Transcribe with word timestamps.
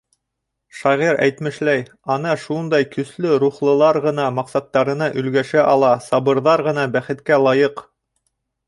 Шағир 0.77 1.19
әйтмешләй, 1.25 1.83
ана 2.15 2.31
шундай 2.45 2.89
көслө 2.97 3.35
рухлылар 3.45 4.01
ғына 4.09 4.27
маҡсаттарына 4.39 5.11
өлгәшә 5.23 5.71
ала, 5.77 5.95
сабырҙар 6.11 6.69
ғына 6.71 6.89
бәхеткә 6.99 7.43
лайыҡ. 7.47 7.89